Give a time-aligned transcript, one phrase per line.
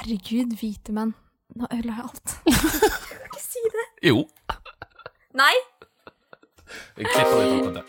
[0.00, 1.10] Herregud, hvite menn.
[1.60, 2.30] Nå ødela jeg alt.
[2.46, 2.54] Jeg
[3.10, 3.82] kan ikke si det.
[4.08, 4.22] Jo.
[5.36, 5.56] Nei!
[6.96, 7.84] Vi klipper ut akkurat det.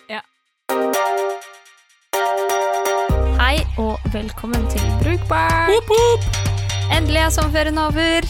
[3.39, 6.27] Hei og velkommen til Brukbart.
[6.97, 8.27] Endelig er sommerferien over.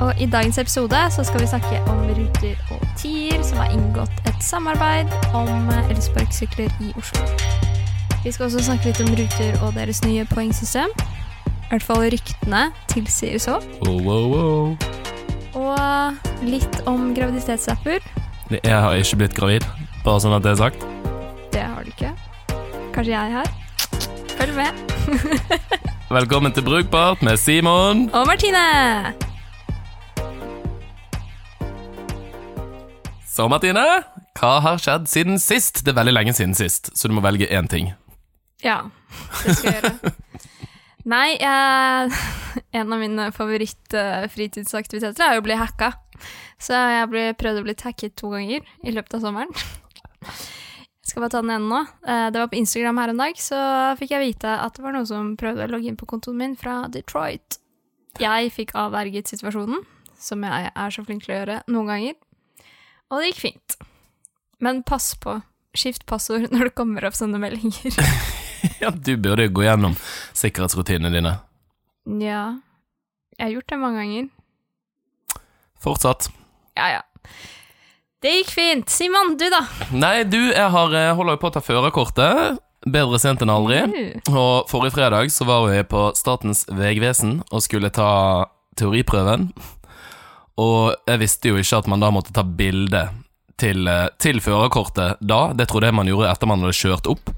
[0.00, 4.16] Og i dagens episode så skal vi snakke om Ruter og Tier, som har inngått
[4.32, 7.28] et samarbeid om elsparkesykler i Oslo.
[8.24, 10.88] Vi skal også snakke litt om Ruter og deres nye poengsystem.
[11.70, 12.60] I hvert fall ryktene
[12.90, 13.60] tilsier så.
[13.86, 14.86] Oh, oh, oh.
[15.54, 18.02] Og litt om graviditetsapper.
[18.56, 19.66] Jeg har ikke blitt gravid,
[20.02, 20.82] bare sånn at det er sagt.
[21.54, 22.10] Det har du ikke.
[22.90, 23.52] Kanskje jeg har.
[24.34, 24.82] Følg med.
[26.18, 28.08] Velkommen til Brukbart med Simon.
[28.18, 28.66] Og Martine!
[33.30, 33.86] Så, Martine,
[34.42, 35.84] hva har skjedd siden sist?
[35.86, 37.94] Det er veldig lenge siden sist, så du må velge én ting.
[38.66, 38.88] Ja,
[39.44, 40.16] det skal jeg gjøre.
[41.10, 42.12] Nei, jeg,
[42.78, 45.92] en av mine favoritt-fritidsaktiviteter er jo å bli hacka.
[46.60, 49.52] Så jeg ble, prøvde å bli hacket to ganger i løpet av sommeren.
[50.20, 51.80] Jeg skal bare ta den ene nå.
[52.04, 53.58] Eh, Det var på Instagram her en dag, så
[53.98, 56.54] fikk jeg vite at det var noen som prøvde å logge inn på kontoen min
[56.60, 57.56] fra Detroit.
[58.20, 59.80] Jeg fikk avverget situasjonen,
[60.20, 62.14] som jeg er så flink til å gjøre noen ganger.
[63.10, 63.78] Og det gikk fint.
[64.60, 65.40] Men pass på.
[65.74, 67.96] Skift passord når det kommer opp sånne meldinger.
[68.80, 69.96] Ja, du burde gå gjennom
[70.32, 71.34] sikkerhetsrutinene dine.
[72.24, 72.44] Ja.
[73.36, 74.28] Jeg har gjort det mange ganger.
[75.80, 76.30] Fortsatt.
[76.76, 77.02] Ja, ja.
[78.20, 78.90] Det gikk fint.
[78.92, 79.62] Simon, du, da?
[79.96, 82.60] Nei, du, jeg har, eh, holder jo på å ta førerkortet.
[82.88, 83.80] Bedre sent enn aldri.
[84.28, 88.10] Og forrige fredag så var vi på Statens vegvesen og skulle ta
[88.80, 89.50] teoriprøven.
[90.60, 93.06] Og jeg visste jo ikke at man da måtte ta bilde
[93.60, 95.52] til, eh, til førerkortet da.
[95.56, 97.32] Det trodde jeg man gjorde etter man hadde kjørt opp.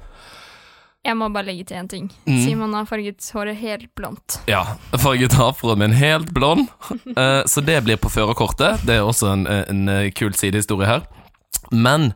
[1.02, 2.04] Jeg må bare legge til én ting.
[2.28, 2.36] Mm.
[2.44, 4.36] Simon har farget håret helt blondt.
[4.46, 4.62] Ja,
[5.02, 6.68] farget afroen min helt blond.
[7.16, 8.84] Eh, Så det blir på førerkortet.
[8.86, 11.02] Det er også en, en eh, kul sidehistorie her.
[11.72, 12.12] Men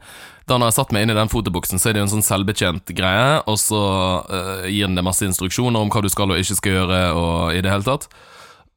[0.47, 2.27] da når jeg satt meg inn i den fotoboksen, så er det jo en sånn
[2.27, 3.81] selvbetjent greie, og så
[4.31, 7.57] uh, gir den deg masse instruksjoner om hva du skal og ikke skal gjøre, og
[7.57, 8.07] i det hele tatt.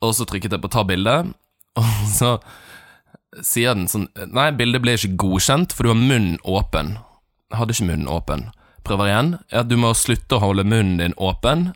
[0.02, 1.14] Og så trykket jeg på ta bilde,
[1.80, 2.40] og så
[3.46, 6.96] sier den sånn Nei, bildet ble ikke godkjent, for du har munnen åpen.
[7.54, 8.48] Jeg hadde ikke munnen åpen.
[8.88, 9.30] Prøver igjen.
[9.52, 11.72] er at du må slutte å holde munnen din åpen.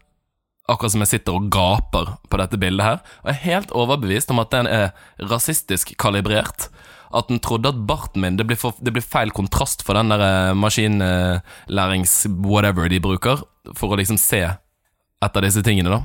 [0.69, 2.97] Akkurat som jeg sitter og gaper på dette bildet her.
[3.23, 6.69] Og jeg er helt overbevist om at den er rasistisk kalibrert.
[7.13, 10.09] At den trodde at barten min Det blir, for, det blir feil kontrast for den
[10.09, 13.37] der eh, maskinlærings-whatever de bruker,
[13.77, 14.39] for å liksom se
[15.23, 15.99] etter disse tingene, da.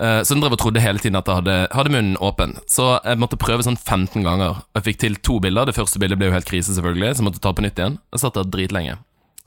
[0.00, 2.56] Eh, Så den drev og trodde hele tiden at jeg hadde, hadde munnen åpen.
[2.66, 4.54] Så jeg måtte prøve sånn 15 ganger.
[4.74, 5.64] Jeg fikk til to bilder.
[5.68, 7.98] Det første bildet ble jo helt krise, selvfølgelig, så jeg måtte ta på nytt igjen.
[8.12, 8.94] Jeg satt der dritlenge.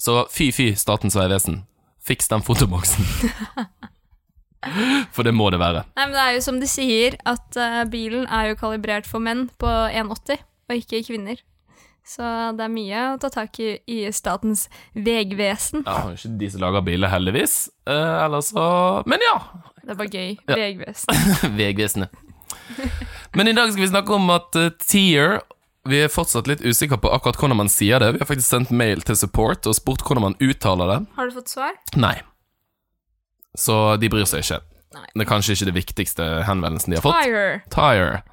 [0.01, 1.63] Så fy, fy, Statens vegvesen.
[2.05, 3.07] Fiks den fotoboksen.
[5.15, 5.83] For det må det være.
[5.95, 9.21] Nei, men det er jo som de sier, at uh, bilen er jo kalibrert for
[9.21, 11.41] menn på 1,80, og ikke kvinner.
[12.05, 15.85] Så det er mye å ta tak i i Statens vegvesen.
[15.87, 17.55] Ja, ikke de som lager biler, heldigvis.
[17.89, 18.65] Uh, eller så
[19.09, 19.39] Men ja!
[19.81, 20.31] Det er bare gøy.
[20.49, 20.57] Ja.
[20.57, 21.25] Vegvesen.
[21.59, 22.21] Vegvesenet.
[23.37, 25.39] Men i dag skal vi snakke om at uh, Tier
[25.85, 28.13] Vi er fortsatt litt usikre på akkurat hvordan man sier det.
[28.15, 30.99] Vi har faktisk sendt mail til support og spurt hvordan man uttaler det.
[31.17, 31.75] Har du fått svar?
[31.99, 32.15] Nei.
[33.55, 34.61] Så de bryr seg ikke.
[34.95, 35.05] Nei.
[35.13, 37.21] Det er kanskje ikke det viktigste henvendelsen de har fått.
[37.21, 37.45] Tire.
[37.75, 38.23] Tire.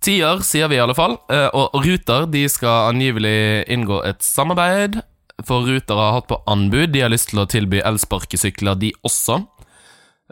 [0.00, 1.18] Tier, sier vi i alle fall.
[1.28, 5.02] Eh, Og Ruter de skal angivelig inngå et samarbeid.
[5.44, 6.94] For Ruter har hatt på anbud.
[6.94, 9.42] De har lyst til å tilby elsparkesykler, de også.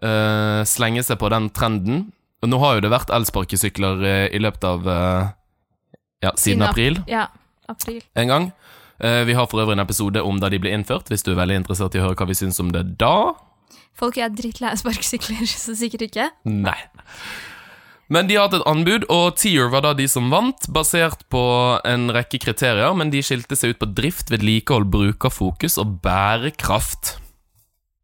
[0.00, 2.06] Eh, slenge seg på den trenden.
[2.46, 4.88] Nå har jo det vært elsparkesykler eh, i løpet av
[6.22, 7.26] Ja, siden siden april Ja,
[7.68, 8.02] april.
[8.14, 8.52] en gang.
[9.00, 11.36] Eh, Vi har for øvrig en episode om da de ble innført, hvis du er
[11.36, 13.34] veldig interessert i å høre hva vi syns om det da.
[13.94, 16.30] Folk er drittlei av sparkesykler, så sikkert ikke.
[16.44, 16.78] Nei.
[18.10, 21.42] Men de har hatt et anbud, og Tier var da de som vant, basert på
[21.84, 27.18] en rekke kriterier, men de skilte seg ut på drift, vedlikehold, brukerfokus og bærekraft.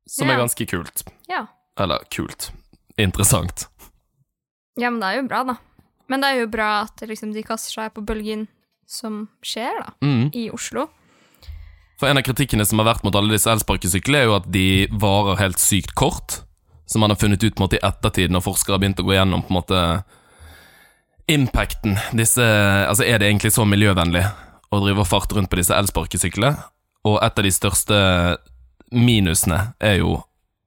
[0.06, 0.34] Som Ja.
[0.34, 1.02] er ganske kult.
[1.28, 1.46] Ja.
[1.78, 2.50] Eller kult.
[2.98, 3.66] Interessant.
[4.78, 5.56] ja, men det er jo bra, da.
[6.08, 8.46] Men det er jo bra at liksom, de kaster seg på bølgen
[8.86, 10.30] som skjer, da, Mm.
[10.36, 10.88] i Oslo.
[11.98, 14.86] For en av kritikkene som har vært mot alle disse elsparkesyklene, er jo at de
[14.90, 16.42] varer helt sykt kort.
[16.86, 19.40] Som man har funnet ut måte, i ettertid, når forskere har begynt å gå gjennom
[19.46, 20.04] på en måte
[21.28, 21.96] impacten.
[22.12, 22.44] Disse,
[22.88, 24.24] altså Er det egentlig så miljøvennlig
[24.70, 26.58] å drive og farte rundt på disse elsparkesyklene?
[27.04, 27.96] Og et av de største
[28.92, 30.18] minusene er jo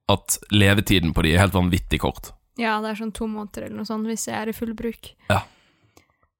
[0.09, 2.31] at levetiden på de er helt vanvittig kort.
[2.57, 5.03] Ja, det er sånn to måneder eller noe sånt hvis jeg er i full bruk.
[5.29, 5.39] Ja.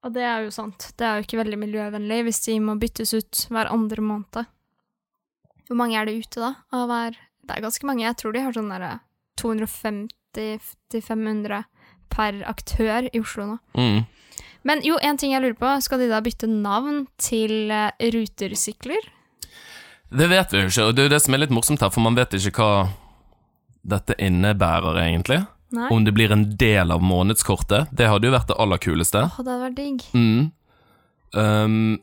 [0.06, 0.80] Og det er jo sant.
[0.98, 4.44] Det er jo ikke veldig miljøvennlig hvis de må byttes ut hver andre måned.
[5.68, 6.50] Hvor mange er det ute, da?
[6.74, 7.12] Av hver
[7.48, 8.04] Det er ganske mange.
[8.04, 8.92] Jeg tror de har sånn derre
[9.40, 11.64] 250-500
[12.12, 13.56] per aktør i Oslo nå.
[13.78, 14.00] Mm.
[14.68, 15.80] Men jo, en ting jeg lurer på.
[15.84, 19.02] Skal de da bytte navn til eh, rutersykler?
[20.08, 21.90] Det vet vi jo ikke, og det er jo det som er litt morsomt her,
[21.92, 22.88] for man vet ikke hva
[23.88, 25.40] dette innebærer, egentlig.
[25.70, 25.88] Nei?
[25.92, 27.90] Om det blir en del av månedskortet.
[27.92, 29.20] Det hadde jo vært det aller kuleste.
[29.26, 30.04] Åh, det hadde vært digg.
[30.16, 30.46] Mm.
[31.36, 31.98] Um,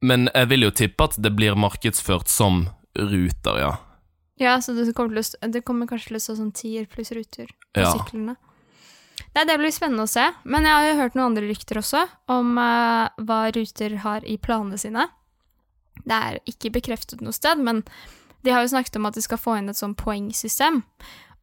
[0.00, 2.62] men jeg vil jo tippe at det blir markedsført som
[2.96, 3.74] ruter, ja.
[4.40, 7.50] Ja, så det kommer, å, det kommer kanskje til å stå sånn tier pluss ruter
[7.76, 7.90] på Ja.
[7.92, 8.38] syklene.
[9.36, 10.24] Nei, det blir spennende å se.
[10.48, 14.38] Men jeg har jo hørt noen andre rykter også om uh, hva Ruter har i
[14.40, 15.04] planene sine.
[16.00, 17.84] Det er ikke bekreftet noe sted, men
[18.42, 20.80] de har jo snakket om at de skal få inn et sånn poengsystem.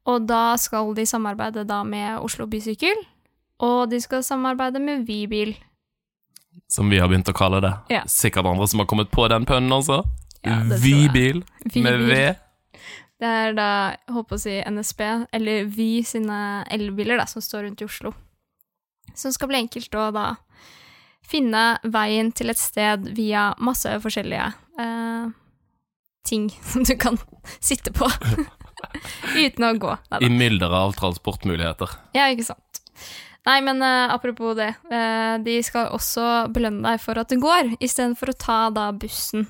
[0.08, 3.00] Og da skal de samarbeide da med Oslo Bysykkel,
[3.64, 5.56] og de skal samarbeide med Vibil.
[6.72, 7.74] Som vi har begynt å kalle det.
[7.92, 8.04] Ja.
[8.10, 10.02] Sikkert andre som har kommet på den pønnen også.
[10.46, 10.62] Ja.
[10.80, 11.44] Vybil
[11.76, 12.20] med V.
[13.18, 16.40] Det er da, jeg håper å si NSB, eller Vy sine
[16.74, 18.14] elbiler da, som står rundt i Oslo.
[19.18, 20.28] Som skal bli enkelt å da
[21.28, 25.26] finne veien til et sted via masse forskjellige eh,
[26.28, 27.20] ting som du kan
[27.60, 28.08] sitte på
[29.46, 29.94] uten å gå.
[29.94, 30.34] I Neida.
[30.42, 31.96] mylderet av transportmuligheter.
[32.18, 32.82] Ja, ikke sant.
[33.48, 34.74] Nei, men uh, apropos det.
[34.92, 39.48] Uh, de skal også belønne deg for at du går, istedenfor å ta da bussen.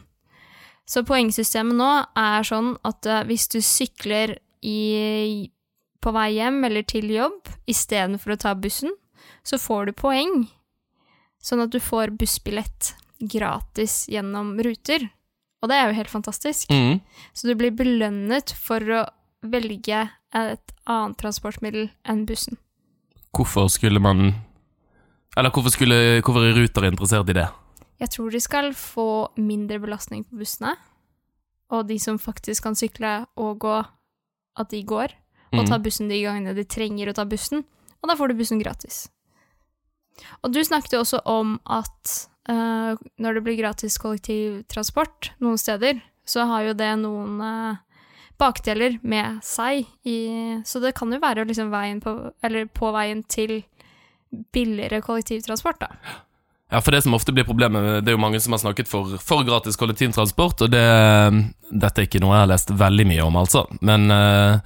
[0.88, 5.50] Så poengsystemet nå er sånn at uh, hvis du sykler i,
[6.04, 8.94] på vei hjem eller til jobb istedenfor å ta bussen,
[9.48, 10.46] så får du poeng.
[11.44, 15.10] Sånn at du får bussbillett gratis gjennom ruter.
[15.64, 16.70] Og det er jo helt fantastisk.
[16.70, 17.00] Mm.
[17.34, 19.04] Så du blir belønnet for å
[19.44, 22.58] velge et annet transportmiddel enn bussen.
[23.36, 24.34] Hvorfor skulle man
[25.38, 27.48] Eller hvorfor, skulle, hvorfor er Ruter interessert i det?
[28.00, 30.72] Jeg tror de skal få mindre belastning på bussene,
[31.70, 33.76] og de som faktisk kan sykle og gå,
[34.58, 35.14] at de går,
[35.54, 35.68] og Mm.
[35.68, 37.64] tar bussen de gangene de trenger å ta bussen,
[38.02, 39.10] og da får du bussen gratis.
[40.44, 46.02] Og du snakket jo også om at uh, når det blir gratis kollektivtransport noen steder,
[46.26, 47.78] så har jo det noen eh,
[48.38, 50.20] bakdeler med seg, i,
[50.66, 52.14] så det kan jo være liksom veien på,
[52.78, 53.60] på veien til
[54.54, 56.24] billigere kollektivtransport, da.
[56.70, 59.16] Ja, for det som ofte blir problemet, det er jo mange som har snakket for,
[59.24, 60.84] for gratis kollektivtransport, og det,
[61.72, 63.64] dette er ikke noe jeg har lest veldig mye om, altså.
[63.88, 64.60] Men uh,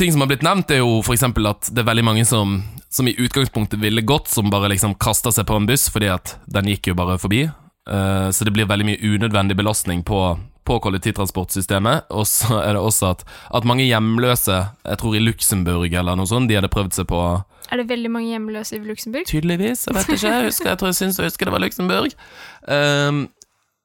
[0.00, 3.10] ting som har blitt nevnt, er jo eksempel at det er veldig mange som, som
[3.10, 6.72] i utgangspunktet ville gått, som bare liksom kaster seg på en buss, fordi at den
[6.72, 7.44] gikk jo bare forbi.
[7.86, 10.22] Uh, så det blir veldig mye unødvendig belastning på,
[10.66, 12.10] på kollektivtransportsystemet.
[12.10, 13.24] Og så er det også at,
[13.54, 17.22] at mange hjemløse, jeg tror i Luxembourg eller noe sånt, de hadde prøvd seg på
[17.70, 19.26] Er det veldig mange hjemløse i Luxembourg?
[19.30, 20.34] Tydeligvis, jeg vet ikke.
[20.34, 22.18] Jeg, husker, jeg tror jeg syns jeg husker det var Luxembourg.
[22.66, 23.24] Um,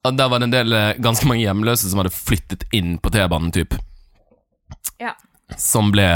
[0.01, 3.51] der var det en del eh, ganske mange hjemløse som hadde flyttet inn på T-banen,
[3.54, 3.75] typ.
[5.01, 5.13] Ja.
[5.62, 6.07] Som ble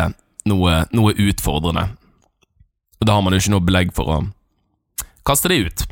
[0.49, 1.91] noe, noe utfordrende.
[3.01, 4.19] Og da har man jo ikke noe belegg for å
[5.25, 5.85] kaste de ut.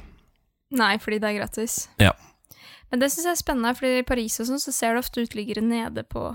[0.74, 1.84] Nei, fordi det er gratis.
[2.02, 2.16] Ja.
[2.94, 5.24] Men det syns jeg er spennende, fordi i Paris og sånn, så ser du ofte
[5.26, 6.28] uteliggere nede på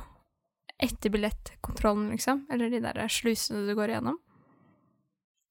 [0.82, 2.40] etter billettkontrollen, liksom.
[2.50, 4.16] Eller de der slusene du går igjennom.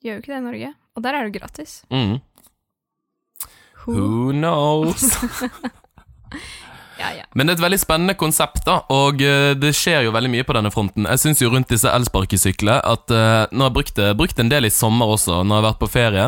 [0.04, 0.74] Gjør jo ikke det i Norge.
[1.00, 1.77] Og der er det gratis.
[1.92, 2.18] Mm.
[3.88, 5.07] Who knows?
[6.98, 7.25] Ja, ja.
[7.38, 10.45] Men det er et veldig spennende konsept, da, og eh, det skjer jo veldig mye
[10.48, 11.06] på denne fronten.
[11.06, 14.50] Jeg syns jo rundt disse elsparkesyklene at uh, Nå har jeg brukt, det- brukt en
[14.50, 16.24] del i sommer også, når jeg har vært på ferie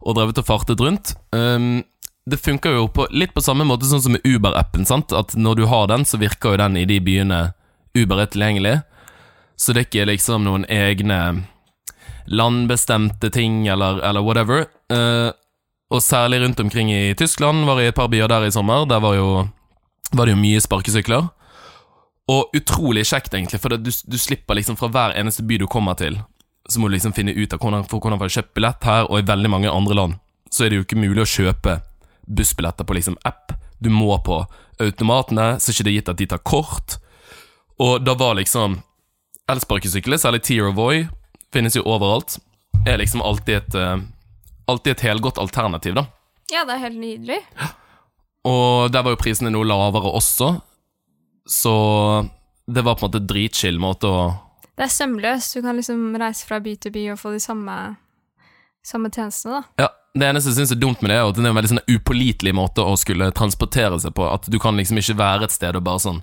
[0.00, 1.12] og drevet og fartet rundt.
[1.30, 1.84] Um,
[2.30, 5.12] det funker jo på, litt på samme måte sånn som med Uber-appen, sant?
[5.16, 7.40] At når du har den, så virker jo den i de byene
[7.96, 8.76] Uber er tilgjengelig.
[9.60, 11.20] Så det er ikke liksom noen egne
[12.30, 14.68] landbestemte ting eller, eller whatever.
[14.92, 15.34] Uh,
[15.90, 18.86] og særlig rundt omkring i Tyskland, var i et par byer der i sommer.
[18.88, 19.30] Der var jo
[20.12, 21.28] var det jo mye sparkesykler.
[22.30, 25.98] Og utrolig kjekt, egentlig, for du, du slipper liksom fra hver eneste by du kommer
[25.98, 26.20] til,
[26.70, 29.18] så må du liksom finne ut av hvordan, hvordan får du kjøpt billett her, og
[29.18, 30.20] i veldig mange andre land
[30.50, 31.76] så er det jo ikke mulig å kjøpe
[32.36, 33.52] bussbilletter på liksom app.
[33.78, 34.42] Du må på
[34.80, 36.98] automatene, så er ikke det gitt at de tar kort.
[37.80, 38.78] Og da var liksom
[39.50, 41.06] elsparkesykler, særlig Tier of Voy,
[41.52, 42.38] finnes jo overalt,
[42.86, 44.02] er liksom alltid et, eh,
[44.70, 46.06] alltid et helgodt alternativ, da.
[46.52, 47.38] ja, det er helt nydelig.
[48.44, 50.54] Og der var jo prisene noe lavere også,
[51.48, 51.74] så
[52.70, 54.20] det var på en måte dritchill måte å
[54.78, 55.56] Det er sømløst.
[55.56, 57.74] Du kan liksom reise fra by til by og få de samme,
[58.86, 59.84] samme tjenestene, da.
[59.84, 61.70] Ja, det eneste jeg syns er dumt med det, er at det er en veldig
[61.70, 64.26] sånn upålitelig måte å skulle transportere seg på.
[64.26, 66.22] At du kan liksom ikke være et sted og bare sånn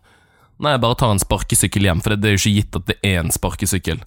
[0.58, 2.86] Nei, jeg bare tar en sparkesykkel hjem, for det, det er jo ikke gitt at
[2.88, 4.00] det er en sparkesykkel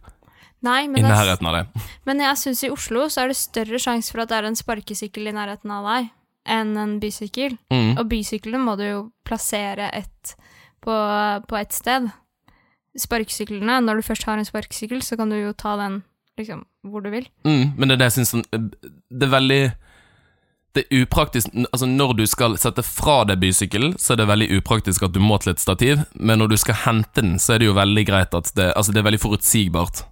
[0.67, 1.83] Nei, men, i nærheten av det.
[2.09, 4.59] men jeg syns i Oslo så er det større sjanse for at det er en
[4.59, 6.11] sparkesykkel i nærheten av deg,
[6.51, 7.55] enn en bysykkel.
[7.73, 7.95] Mm.
[7.95, 10.35] Og bysyklene må du jo plassere et,
[10.85, 10.97] på,
[11.49, 12.11] på et sted.
[12.99, 16.03] Sparkesyklene, når du først har en sparkesykkel, så kan du jo ta den
[16.41, 17.29] liksom hvor du vil.
[17.47, 19.61] Mm, men det er det jeg syns sånn Det er veldig
[20.77, 24.51] Det er upraktisk Altså, når du skal sette fra deg bysykkelen, så er det veldig
[24.61, 27.63] upraktisk at du må til et stativ, men når du skal hente den, så er
[27.63, 30.05] det jo veldig greit at det Altså, det er veldig forutsigbart.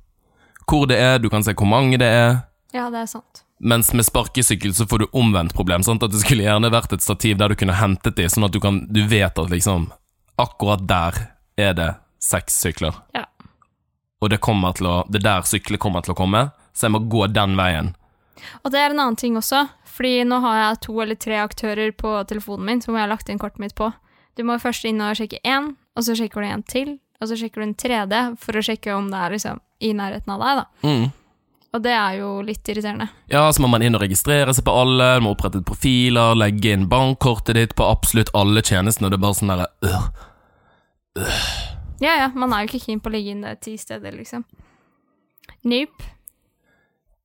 [0.68, 2.42] Hvor det er, du kan se hvor mange det er.
[2.76, 3.44] Ja, det er sant.
[3.58, 5.82] Mens med sparkesykkel så får du omvendt problem.
[5.82, 6.02] Sant?
[6.04, 8.60] At det skulle gjerne vært et stativ der du kunne hentet de, sånn at du,
[8.62, 9.88] kan, du vet at liksom
[10.38, 11.16] Akkurat der
[11.58, 11.88] er det
[12.22, 12.94] seks sykler.
[13.16, 13.24] Ja.
[14.20, 17.26] Og det å Det er der syklet kommer til å komme, så jeg må gå
[17.26, 17.94] den veien.
[18.64, 21.92] Og det er en annen ting også, fordi nå har jeg to eller tre aktører
[21.92, 23.92] på telefonen min som jeg har lagt inn kortet mitt på.
[24.38, 27.38] Du må først inn og sjekke én, og så sjekker du en til, og så
[27.38, 30.60] sjekker du en tredje for å sjekke om det er liksom i nærheten av deg,
[30.60, 30.66] da.
[30.86, 31.08] Mm.
[31.68, 33.08] Og det er jo litt irriterende.
[33.28, 36.72] Ja, så må man inn og registrere seg på alle, du må opprette profiler, legge
[36.72, 39.68] inn bankkortet ditt på absolutt alle tjenestene, og det er bare sånn derre
[41.18, 41.28] øh.
[42.00, 44.44] Ja, ja, man er jo ikke keen på å legge inn ti steder, liksom.
[45.66, 46.12] Nope.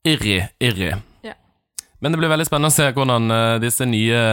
[0.04, 0.90] Irri, irri.
[1.24, 1.36] Ja.
[2.00, 4.24] Men det blir veldig spennende å se hvordan uh, disse nye,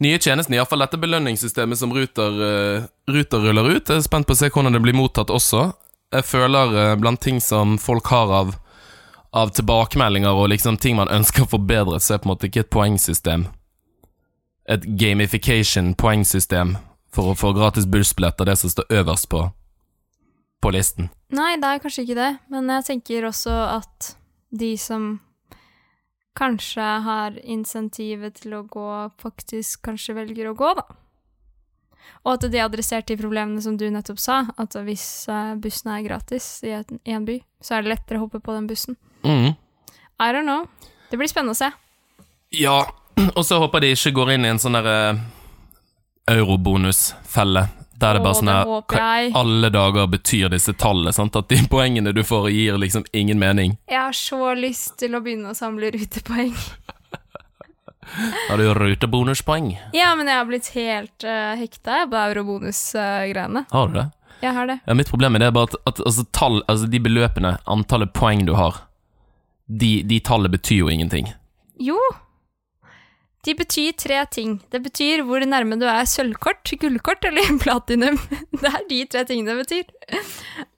[0.00, 4.36] nye tjenestene, iallfall dette belønningssystemet som Ruter, uh, Ruter ruller ut, jeg er spent på
[4.36, 5.66] å se hvordan det blir mottatt også.
[6.14, 8.56] Jeg føler uh, blant ting som folk har av,
[9.36, 12.64] av tilbakemeldinger og liksom ting man ønsker å forbedre, så er på en måte ikke
[12.64, 13.48] et poengsystem.
[14.70, 16.78] Et gamification-poengsystem
[17.14, 19.44] for å få gratis bussbilletter, det som står øverst på,
[20.62, 21.10] på listen.
[21.34, 24.12] Nei, det er kanskje ikke det, men jeg tenker også at
[24.56, 25.16] de som
[26.36, 28.90] kanskje har insentivet til å gå,
[29.22, 30.84] faktisk kanskje velger å gå, da.
[32.26, 36.04] Og at de adresserte de problemene som du nettopp sa, at hvis eh, bussen er
[36.06, 38.98] gratis i i en by, så er det lettere å hoppe på den bussen.
[39.24, 39.54] Mm.
[40.22, 40.66] I don't know.
[41.10, 41.70] Det blir spennende å se.
[42.54, 42.78] Ja,
[43.38, 45.16] og så håper de ikke går inn i en sånn derre
[46.30, 47.68] eurobonusfelle.
[47.96, 51.14] Der det bare sånn her Hva i alle dager betyr disse tallene?
[51.16, 51.36] Sant?
[51.38, 53.78] At de poengene du får, gir liksom ingen mening.
[53.88, 56.52] Jeg har så lyst til å begynne å samle rutepoeng.
[58.50, 59.72] Har du rutebonuspoeng?
[59.96, 63.64] Ja, men jeg har blitt helt uh, hekta på eurobonus-greiene.
[63.72, 64.04] Har du det?
[64.40, 64.78] jeg har det.
[64.86, 68.44] Ja, Mitt problem er det bare at, at altså, tall, altså, de beløpene, antallet poeng
[68.46, 68.82] du har,
[69.66, 71.32] de, de tallene betyr jo ingenting.
[71.82, 71.98] Jo.
[73.46, 74.56] De betyr tre ting.
[74.74, 78.18] Det betyr hvor nærme du er sølvkort, gullkort eller platinum.
[78.50, 80.20] Det er de tre tingene det betyr.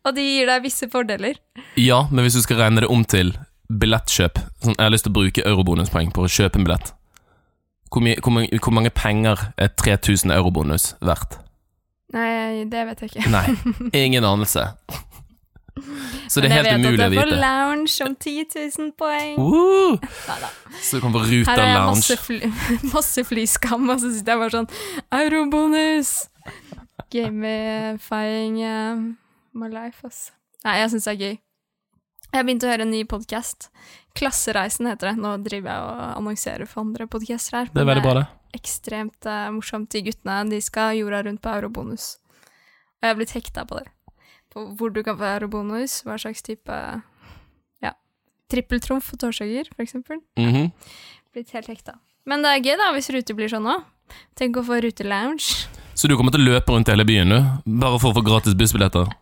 [0.04, 1.40] Og de gir deg visse fordeler.
[1.80, 3.32] Ja, men hvis du skal regne det om til
[3.68, 6.92] billettkjøp sånn, Jeg har lyst til å bruke eurobonuspoeng på å kjøpe en billett.
[7.88, 11.38] Hvor, mye, hvor, mange, hvor mange penger er 3000 eurobonus verdt?
[12.12, 13.30] Nei, det vet jeg ikke.
[13.32, 13.44] Nei,
[14.04, 14.70] ingen anelse.
[16.28, 17.40] Så det er helt umulig å Men jeg vet at jeg får vite.
[17.42, 18.46] lounge om 10
[18.78, 19.36] 000 poeng.
[19.38, 20.08] Uh,
[20.82, 21.46] Så du kan få Her lounge.
[21.48, 21.96] Her er Lounge.
[21.96, 22.38] masse, fly,
[22.94, 24.68] masse flyskam, og så sitter jeg bare sånn
[25.22, 26.12] Eurobonus!
[27.10, 28.96] Gamifying uh,
[29.58, 30.32] my life, altså.
[30.66, 31.36] Nei, jeg syns det er gøy.
[32.28, 33.70] Jeg begynte å høre en ny podkast.
[34.18, 35.20] Klassereisen heter det.
[35.22, 37.70] Nå driver jeg og annonserer for andre podcaster her.
[37.72, 38.26] Det er veldig bra, det.
[38.58, 39.88] ekstremt uh, morsomt.
[39.94, 42.18] De guttene de skal jorda rundt på eurobonus.
[42.98, 43.86] Og jeg har blitt hekta på det.
[44.52, 46.72] På hvor du kan få bonus, hva slags type
[47.82, 47.92] Ja.
[48.50, 50.22] Trippeltrumf og tårsager, for eksempel.
[50.38, 50.72] Mhm.
[51.34, 51.98] Blitt helt hekta.
[52.26, 53.84] Men det er gøy, da, hvis rute blir sånn òg.
[54.36, 55.68] Tenk å få rutelounge.
[55.94, 57.38] Så du kommer til å løpe rundt hele byen, du?
[57.80, 59.08] Bare for å få gratis bussbilletter?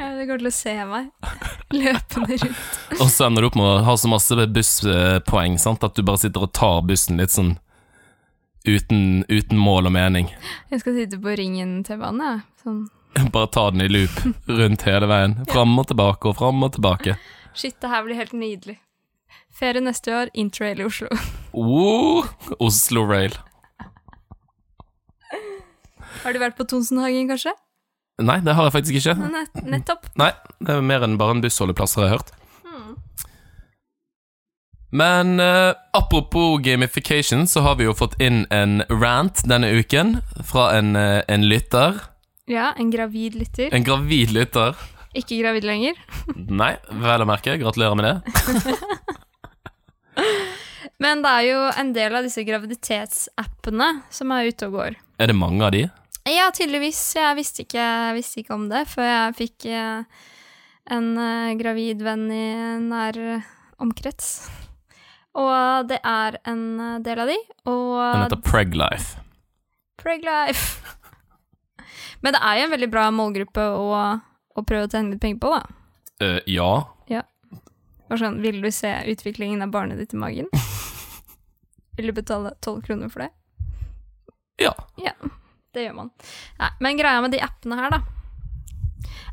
[0.00, 1.10] Ja, det går til å se meg
[1.76, 2.76] løpende rundt.
[2.96, 5.84] Og så ender du opp med å ha så masse busspoeng sant?
[5.84, 7.50] at du bare sitter og tar bussen litt sånn
[8.68, 10.30] uten, uten mål og mening.
[10.70, 12.46] Jeg skal sitte på ringen til vannet.
[12.62, 12.86] Sånn.
[13.34, 15.38] Bare ta den i loop rundt hele veien.
[15.50, 17.16] Fram og tilbake og fram og tilbake.
[17.54, 18.78] Shit, det her blir helt nydelig.
[19.50, 21.08] Ferie neste år, interrail i Oslo.
[21.52, 22.26] Oh,
[22.62, 23.34] Oslo Rail.
[26.20, 27.52] Har du vært på Tonsenhagen, kanskje?
[28.20, 29.16] Nei, det har jeg faktisk ikke.
[29.32, 30.06] Nett, nettopp.
[30.20, 32.32] Nei, det er mer enn bare en bussholdeplass, har jeg hørt.
[34.90, 40.16] Men eh, apropos gamification, så har vi jo fått inn en rant denne uken
[40.46, 42.00] fra en, eh, en lytter.
[42.50, 43.70] Ja, en gravid lytter.
[43.74, 44.74] En gravid lytter.
[45.14, 45.98] Ikke gravid lenger.
[46.62, 47.54] Nei, vel å merke.
[47.60, 48.74] Gratulerer med det.
[51.00, 54.98] Men det er jo en del av disse graviditetsappene som er ute og går.
[55.22, 55.86] Er det mange av de?
[56.28, 57.00] Ja, tydeligvis.
[57.16, 60.26] Jeg visste ikke, jeg visste ikke om det før jeg fikk eh,
[60.92, 62.46] en eh, gravid venn i
[62.84, 63.48] nær eh,
[63.80, 64.28] omkrets.
[65.38, 69.20] Og det er en eh, del av de, Den og heter Preglife.
[70.00, 70.96] Preglife.
[72.24, 74.00] Men det er jo en veldig bra målgruppe å,
[74.58, 75.76] å prøve å tjene litt penger på, da.
[76.20, 76.70] Uh, ja.
[77.08, 77.22] ja.
[78.12, 80.50] sånn, vil du se utviklingen av barnet ditt i magen?
[81.96, 83.30] Vil du betale tolv kroner for det?
[84.60, 84.72] Ja.
[85.00, 85.12] Ja,
[85.74, 86.10] det gjør man.
[86.60, 88.00] Nei, men greia med de appene her, da,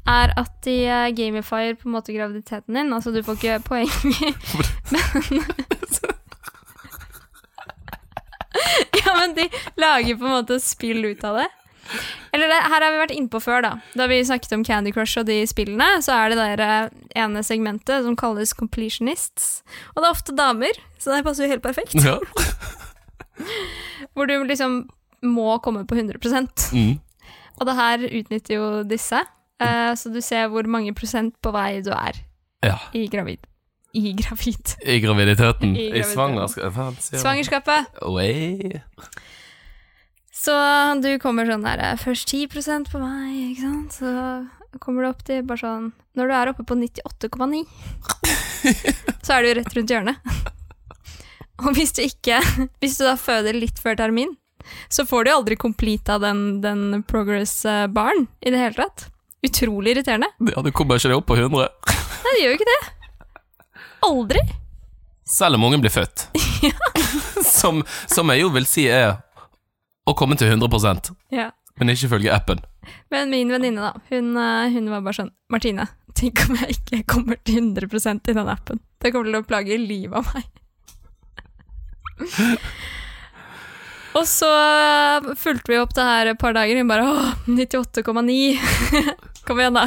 [0.08, 2.94] er at de eh, gamifier på en måte graviditeten din.
[2.96, 3.92] Altså, du får ikke poeng,
[4.92, 5.02] men
[9.06, 9.48] Ja, men de
[9.80, 11.48] lager på en måte spill ut av det.
[12.36, 13.72] Eller det, her har vi vært innpå før, da.
[13.98, 17.44] Da vi snakket om Candy Crush og de spillene, så er det der eh, ene
[17.46, 19.62] segmentet som kalles completionists.
[19.96, 21.96] Og det er ofte damer, så det passer jo helt perfekt.
[22.04, 22.18] Ja.
[24.14, 24.84] Hvor du liksom
[25.26, 26.20] må komme på 100
[26.74, 27.00] Mm.
[27.58, 29.24] Og det her utnytter jo disse.
[29.58, 32.20] Eh, så du ser hvor mange prosent på vei du er
[32.66, 32.78] ja.
[32.94, 33.42] i gravid.
[33.98, 34.76] I gravid.
[34.86, 35.74] I graviditeten.
[35.76, 37.02] I I, svangerskapet.
[37.18, 37.98] Svangerskapet.
[38.06, 38.82] Away.
[40.38, 40.54] Så
[41.02, 43.98] du kommer sånn der eh, Først 10% på meg, ikke sant?
[43.98, 45.88] Så kommer du opp til bare sånn
[46.20, 47.64] Når du er oppe på 98,9,
[49.26, 50.30] så er du rett rundt hjørnet.
[51.66, 52.38] Og hvis du ikke
[52.84, 54.36] Hvis du da føder litt før termin,
[54.92, 59.06] så får du aldri completa den, den progress-baren i det hele tatt.
[59.48, 60.28] Utrolig irriterende.
[60.52, 61.70] Ja, du kommer ikke deg opp på 100.
[62.26, 62.80] Nei, det gjør jo ikke det.
[64.06, 64.40] Aldri.
[65.28, 66.28] Selv om ungen blir født.
[67.60, 69.18] som, som jeg jo vil si er
[70.08, 71.52] å komme til 100 Ja.
[71.80, 72.62] men ikke følge appen.
[73.12, 77.02] Men min venninne, da, hun, eh, hun var bare sånn Martine, tenk om jeg ikke
[77.14, 78.80] kommer til 100% i den appen.
[79.04, 80.44] Det kommer til å plage livet av meg.
[84.18, 86.80] Og så eh, fulgte vi opp det her et par dager.
[86.80, 89.04] Hun bare åh, 98,9.
[89.46, 89.84] Kom igjen, da.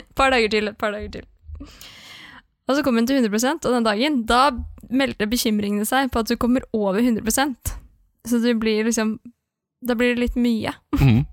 [0.00, 1.28] Et par dager til, et par dager til.
[2.72, 4.46] Og så kom hun til 100% og den dagen, da
[4.92, 7.72] meldte bekymringene seg på at du kommer over 100%
[8.28, 9.16] Så du blir liksom
[9.84, 10.72] Da blir det litt mye.
[11.00, 11.24] Mm.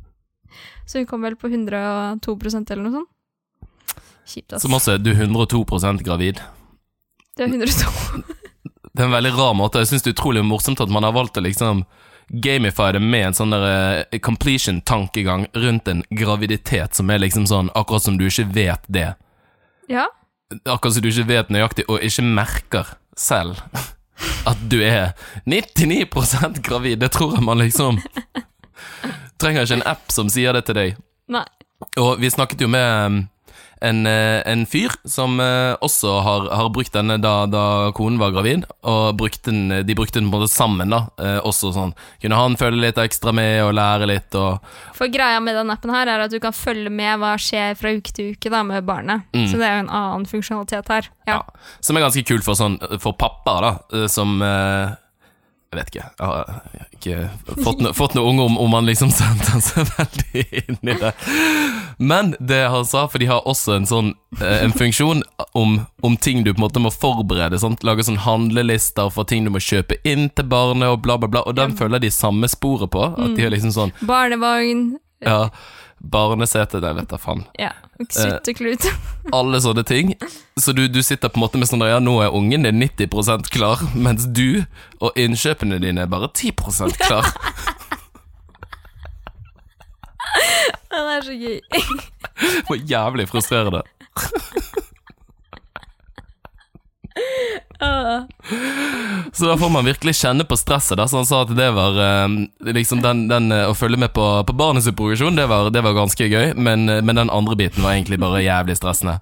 [0.88, 3.10] Så hun kom vel på 102% eller noe sånt.
[4.24, 4.64] Kjipt, ass.
[4.64, 6.40] Også er du er 102% gravid.
[7.36, 8.24] Det er 102.
[8.94, 9.82] Det er en veldig rar måte.
[9.82, 11.82] Jeg syns det er utrolig morsomt at man har valgt å liksom
[12.28, 13.64] gamify det med en sånn der
[14.08, 19.10] eh, completion-tankegang rundt en graviditet som er liksom sånn akkurat som du ikke vet det.
[19.92, 20.06] Ja.
[20.68, 23.60] Akkurat som du ikke vet nøyaktig, og ikke merker selv
[24.50, 25.14] at du er
[25.48, 27.00] 99% gravid.
[27.02, 28.00] Det tror jeg man liksom
[29.40, 30.98] Trenger ikke en app som sier det til deg.
[31.32, 31.44] Nei.
[31.98, 33.16] Og vi snakket jo med um,
[33.84, 37.64] en, eh, en fyr som eh, også har, har brukt denne da, da
[37.96, 41.04] konen var gravid, og brukte den, de brukte den på en måte sammen, da.
[41.20, 44.64] Eh, også sånn Kunne han følge litt ekstra med og lære litt og
[44.96, 47.92] For greia med den appen her er at du kan følge med hva skjer fra
[47.94, 49.28] uke til uke da med barnet.
[49.36, 49.46] Mm.
[49.50, 51.10] Så det er jo en annen funksjonalitet her.
[51.28, 51.38] Ja.
[51.38, 51.40] Ja.
[51.84, 54.38] Som er ganske kult for, sånn, for pappaer, da, som
[55.74, 56.04] Jeg vet ikke.
[56.20, 60.42] Jeg har ikke fått, no, fått noe unge om, om man liksom sendte seg veldig
[60.60, 61.10] inn i det.
[61.98, 65.22] Men det han sa, for de har også en sånn eh, En funksjon
[65.58, 67.58] om, om ting du på en måte må forberede.
[67.58, 67.82] Sant?
[67.86, 71.42] Lage sånn handlelister for ting du må kjøpe inn til barnet, og bla, bla, bla.
[71.50, 73.02] Og den følger de samme sporet på.
[73.10, 74.92] At de har liksom sånn Barnevogn,
[75.24, 75.48] Ja,
[76.12, 77.44] barnesete, det vet jeg faen.
[77.58, 77.70] ja,
[78.10, 78.84] sutteklut.
[79.32, 80.12] alle sånne ting.
[80.60, 83.50] Så du, du sitter på en måte med sånn Ja, nå er ungen din 90%
[83.54, 84.64] klar, mens du
[85.00, 87.26] og innkjøpene dine er bare 10% klar.
[90.94, 91.58] Den er så gøy.
[92.34, 93.82] Det var jævlig frustrerende.
[99.32, 100.96] Så da får man virkelig kjenne på stresset.
[100.98, 102.28] da Så han sa at det var eh,
[102.72, 105.96] liksom den, den eh, Å følge med på, på barnets progresjon, det var, det var
[105.96, 109.18] ganske gøy, men, eh, men den andre biten var egentlig bare jævlig stressende.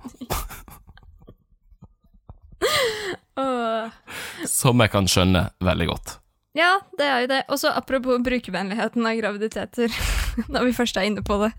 [4.48, 6.18] Som jeg kan skjønne veldig godt.
[6.56, 7.42] Ja, det er jo det.
[7.48, 9.94] Og så apropos brukervennligheten av graviditeter,
[10.52, 11.52] når vi først er inne på det.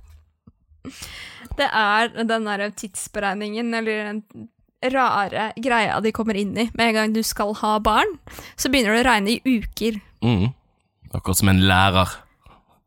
[1.57, 4.49] Det er den derre tidsberegningen, eller den
[4.91, 6.67] rare greia de kommer inn i.
[6.73, 8.17] Med en gang du skal ha barn,
[8.55, 10.01] så begynner det å regne i uker.
[10.25, 10.51] Mm.
[11.13, 12.17] Akkurat som en lærer.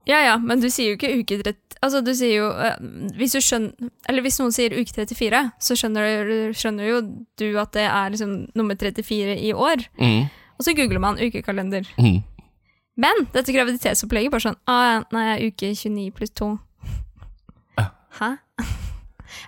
[0.06, 2.76] Ja ja, men du sier jo ikke uke 30 Altså, du sier jo eh,
[3.18, 7.02] Hvis du skjønner Eller hvis noen sier uke 34, så skjønner, du, skjønner jo
[7.37, 9.85] du at det er liksom nummer 34 i år.
[10.00, 10.30] Mm.
[10.56, 11.85] Og så googler man ukekalender.
[12.00, 12.22] Mm.
[12.96, 16.54] Men dette graviditetsopplegget bare sånn ah, Nei, uke 29 pluss 2.
[18.16, 18.37] Hæ?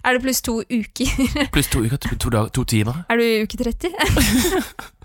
[0.04, 1.08] Er det pluss to uker?
[1.54, 3.04] Pluss to uker, to, to, dag- to timer.
[3.08, 3.92] er du i uke 30?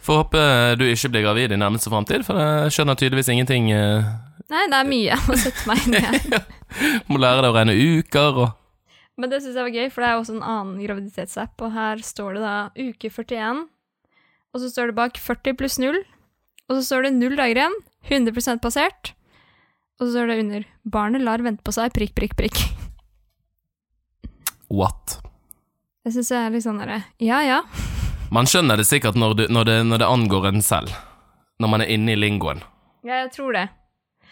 [0.00, 0.40] Får håpe
[0.80, 3.68] du ikke blir gravid i nærmeste framtid, for jeg skjønner tydeligvis ingenting.
[3.74, 4.06] eh,
[4.50, 6.40] Nei, det er mye jeg må sette meg inn i.
[7.10, 8.50] Må lære deg å regne uker og
[9.20, 12.00] Men det syns jeg var gøy, for det er også en annen graviditetsapp, og her
[12.06, 13.60] står det da uke 41,
[14.54, 17.76] og så står det bak 40 pluss 0, og så står det null dager igjen,
[18.08, 19.12] 100 passert,
[20.00, 22.62] og så står det under 'Barnet lar vente på seg', prikk, prikk, prikk.
[24.70, 25.18] What?
[26.04, 27.58] Det syns jeg er litt sånn derre Ja ja.
[28.32, 30.92] Man skjønner det sikkert når, du, når, det, når det angår en selv.
[31.60, 32.62] Når man er inne i lingoen.
[33.02, 33.66] Ja, jeg tror det.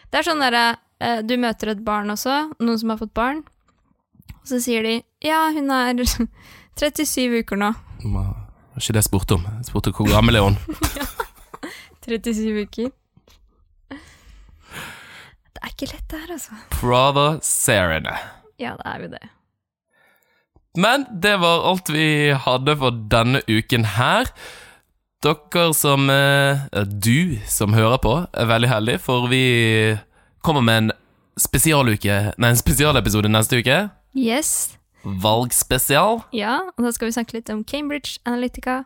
[0.09, 0.65] Det er sånn derre
[1.03, 3.43] eh, du møter et barn også, noen som har fått barn.
[4.39, 4.95] Og så sier de
[5.27, 5.99] ja, hun er
[6.79, 7.73] 37 uker nå.
[7.99, 8.31] Det var
[8.79, 9.49] ikke det jeg spurte om.
[9.59, 10.59] Jeg spurte hvor gammel er hun.
[12.07, 12.93] 37 uker.
[15.59, 16.55] Det er ikke lett det her, altså.
[16.79, 18.15] Provocerende.
[18.63, 19.25] Ja, det er jo det.
[20.77, 24.29] Men det var alt vi hadde for denne uken her.
[25.25, 29.97] Dere som eh, Du som hører på, er veldig heldig, for vi
[30.47, 30.93] kommer med en
[31.39, 33.79] spesialuke Nei, en spesialepisode neste uke.
[34.15, 34.79] Yes.
[35.03, 36.23] Valgspesial.
[36.35, 38.83] Ja, og da skal vi snakke litt om Cambridge Analytica.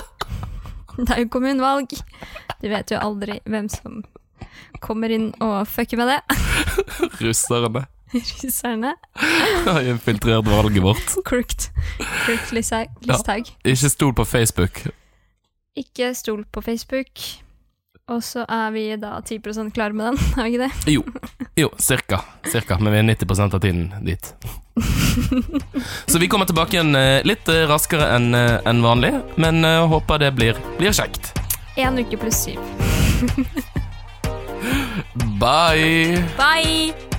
[0.96, 1.94] det er jo kommunevalg.
[2.62, 4.02] Du vet jo aldri hvem som
[4.80, 6.20] kommer inn og fucker med det.
[7.24, 7.86] Russerne
[8.42, 8.94] Russerne.
[9.66, 11.14] har infiltrert valget vårt.
[11.28, 11.68] Crooked.
[12.24, 12.88] Crooked Listhaug.
[13.06, 14.82] Ja, Ikke stol på Facebook.
[15.76, 17.22] Ikke stol på Facebook.
[18.10, 20.94] Og så er vi da 10% klare med den, er vi ikke det?
[20.96, 21.04] Jo,
[21.56, 22.18] jo, cirka.
[22.50, 22.78] cirka.
[22.80, 24.32] Men vi er 90 av tiden dit.
[26.06, 30.24] Så vi kommer tilbake igjen eh, litt eh, raskere enn en vanlig, men eh, håper
[30.24, 31.34] det blir, blir kjekt.
[31.78, 32.58] Én uke pluss syv.
[35.38, 36.24] Bye!
[36.38, 37.09] Bye!